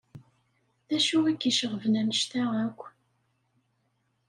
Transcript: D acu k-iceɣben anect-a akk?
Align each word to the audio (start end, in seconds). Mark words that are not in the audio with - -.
D 0.89 0.91
acu 0.97 1.19
k-iceɣben 1.39 1.99
anect-a 2.01 2.43
akk? 2.65 2.81